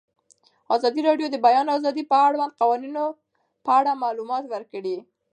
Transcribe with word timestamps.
ازادي 0.75 1.01
راډیو 1.09 1.27
د 1.29 1.33
د 1.33 1.37
بیان 1.45 1.67
آزادي 1.77 2.03
د 2.05 2.11
اړونده 2.25 2.57
قوانینو 2.59 3.05
په 3.65 3.71
اړه 3.79 3.91
معلومات 4.03 4.43
ورکړي. 4.53 4.95